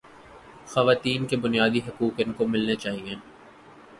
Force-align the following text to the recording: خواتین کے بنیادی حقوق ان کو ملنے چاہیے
خواتین 0.67 1.25
کے 1.27 1.37
بنیادی 1.37 1.79
حقوق 1.87 2.13
ان 2.17 2.33
کو 2.33 2.47
ملنے 2.47 2.75
چاہیے 2.75 3.15